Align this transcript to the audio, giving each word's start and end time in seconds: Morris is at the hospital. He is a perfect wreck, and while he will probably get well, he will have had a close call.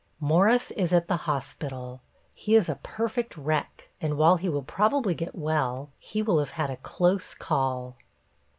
Morris 0.19 0.71
is 0.71 0.91
at 0.93 1.07
the 1.07 1.15
hospital. 1.29 2.01
He 2.33 2.55
is 2.55 2.67
a 2.67 2.79
perfect 2.81 3.37
wreck, 3.37 3.89
and 4.01 4.17
while 4.17 4.37
he 4.37 4.49
will 4.49 4.63
probably 4.63 5.13
get 5.13 5.35
well, 5.35 5.91
he 5.99 6.23
will 6.23 6.39
have 6.39 6.49
had 6.57 6.71
a 6.71 6.77
close 6.77 7.35
call. 7.35 7.95